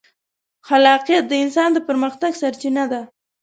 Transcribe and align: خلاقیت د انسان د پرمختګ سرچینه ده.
خلاقیت 0.67 1.23
د 1.27 1.33
انسان 1.43 1.69
د 1.73 1.77
پرمختګ 1.87 2.31
سرچینه 2.41 2.83
ده. 2.91 3.01